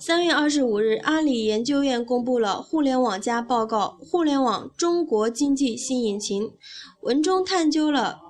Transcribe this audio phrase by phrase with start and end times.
[0.00, 6.44] 三月二十五日，阿里研究院公布了《互联网加报告：互联网中国经济新引擎》，
[7.00, 8.20] 文中探究了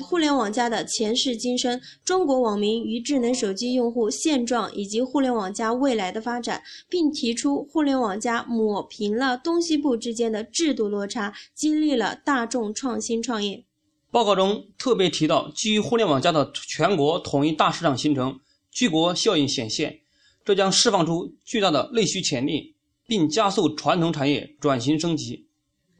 [0.00, 13.64] 互联网加的前世今生、中国网民与智能手机用户现状以及互联网加未来的发展，并提出互联网加抹平了东西部之间的制度落差，激励了大众创新创业。
[14.10, 18.40] 报告中特别提到，基于互联网加的全国统一大市场形成，
[18.72, 20.00] 聚国效应显现。
[20.44, 22.74] 这将释放出巨大的内需潜力，
[23.06, 25.46] 并加速传统产业转型升级。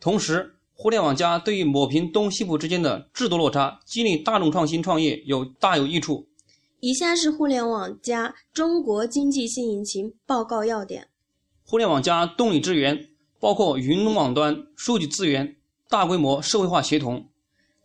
[0.00, 6.26] 同时，互联网加对于抹平东西部之间的制度落差、激励大众创新创业有大有益处。
[6.80, 11.06] 以下是互联网加中国经济新引擎报告要点：
[11.64, 15.56] 互联网加动力支源包括云网端、数据资源、
[15.88, 17.28] 大规模社会化协同。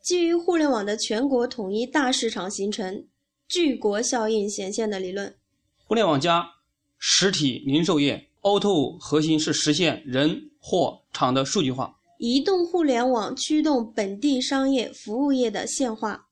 [0.02, 3.06] 基于互联网的全国统一大市场形成，
[3.48, 5.36] 聚国效应显现的理论。
[5.88, 6.46] 互联网加
[6.98, 11.98] 实体零售业 O2O 核心是实现人、货、场的数据化。
[12.18, 16.28] 移动互联网驱动本地商业服务业的线化。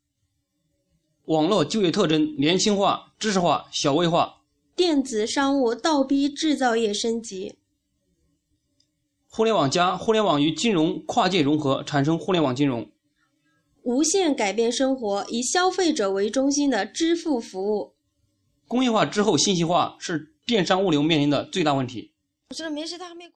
[1.28, 4.42] 网络就业特征年轻化、知识化、小微化。
[4.76, 7.56] 电子商务倒逼制造业升级。
[9.30, 12.92] 互联网加互联网与金融跨界融合，产生互联网金融。
[13.84, 17.95] 无限改变生活，以消费者为中心的支付服务。
[18.68, 22.12] 工业化之后信息化是电商物流面临的最大问题。
[22.50, 23.32] 我说没事，他还没。